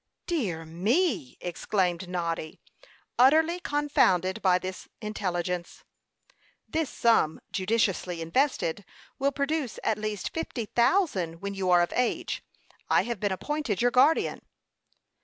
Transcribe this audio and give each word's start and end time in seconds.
"Dear 0.25 0.65
me!" 0.65 1.37
exclaimed 1.41 2.09
Noddy, 2.09 2.59
utterly 3.19 3.59
confounded 3.59 4.41
by 4.41 4.57
this 4.57 4.87
intelligence. 4.99 5.83
"This 6.67 6.89
sum, 6.89 7.39
judiciously 7.51 8.19
invested, 8.19 8.83
will 9.19 9.31
produce 9.31 9.77
at 9.83 9.99
least 9.99 10.33
fifty 10.33 10.65
thousand 10.65 11.39
when 11.39 11.53
you 11.53 11.69
are 11.69 11.83
of 11.83 11.93
age. 11.95 12.43
I 12.89 13.03
have 13.03 13.19
been 13.19 13.31
appointed 13.31 13.79
your 13.83 13.91
guardian." 13.91 14.41